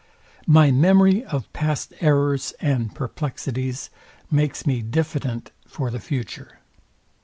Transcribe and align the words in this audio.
My 0.47 0.71
memory 0.71 1.23
of 1.25 1.53
past 1.53 1.93
errors 2.01 2.55
and 2.59 2.91
perplexities, 2.95 3.91
makes 4.31 4.65
me 4.65 4.81
diffident 4.81 5.51
for 5.67 5.91
the 5.91 5.99
future. 5.99 6.57